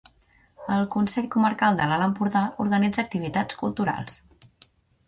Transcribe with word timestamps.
El 0.75 0.87
Consell 0.95 1.27
Comarcal 1.35 1.77
de 1.81 1.87
l'Alt 1.91 2.07
Empordà 2.07 2.43
organitza 2.67 3.05
activitats 3.07 3.63
culturals. 3.65 4.23